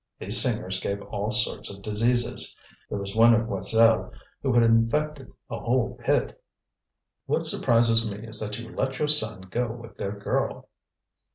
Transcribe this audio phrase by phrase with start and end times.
[0.17, 2.55] These singers gave all sort of diseases.
[2.89, 6.41] There was one at Joiselle who had infected a whole pit.
[7.27, 10.69] "What surprises me is that you let your son go with their girl."